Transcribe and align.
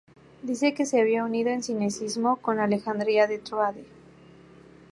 Dice 0.41 0.73
que 0.73 0.87
se 0.87 0.99
había 0.99 1.23
unido 1.23 1.51
en 1.51 1.61
sinecismo 1.61 2.37
con 2.37 2.57
Alejandría 2.57 3.27
de 3.27 3.37
Tróade. 3.37 3.85